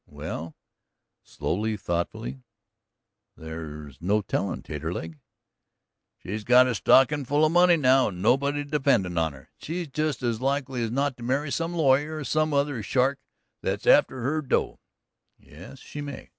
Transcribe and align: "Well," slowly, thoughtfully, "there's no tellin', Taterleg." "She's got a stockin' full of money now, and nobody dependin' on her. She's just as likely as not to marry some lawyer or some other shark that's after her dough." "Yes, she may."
"Well," 0.07 0.55
slowly, 1.21 1.77
thoughtfully, 1.77 2.41
"there's 3.37 4.01
no 4.01 4.21
tellin', 4.23 4.63
Taterleg." 4.63 5.19
"She's 6.17 6.43
got 6.43 6.65
a 6.65 6.73
stockin' 6.73 7.23
full 7.23 7.45
of 7.45 7.51
money 7.51 7.77
now, 7.77 8.07
and 8.07 8.19
nobody 8.19 8.63
dependin' 8.63 9.19
on 9.19 9.33
her. 9.33 9.51
She's 9.59 9.89
just 9.89 10.23
as 10.23 10.41
likely 10.41 10.81
as 10.81 10.89
not 10.89 11.17
to 11.17 11.23
marry 11.23 11.51
some 11.51 11.75
lawyer 11.75 12.17
or 12.17 12.23
some 12.23 12.51
other 12.51 12.81
shark 12.81 13.19
that's 13.61 13.85
after 13.85 14.23
her 14.23 14.41
dough." 14.41 14.79
"Yes, 15.37 15.77
she 15.77 16.01
may." 16.01 16.29